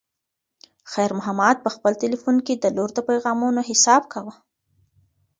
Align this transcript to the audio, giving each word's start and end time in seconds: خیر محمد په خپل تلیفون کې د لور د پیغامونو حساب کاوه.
خیر 0.91 1.11
محمد 1.19 1.57
په 1.61 1.69
خپل 1.75 1.93
تلیفون 2.03 2.35
کې 2.45 2.53
د 2.57 2.65
لور 2.75 2.89
د 2.93 2.99
پیغامونو 3.09 3.59
حساب 3.69 4.01
کاوه. 4.13 4.33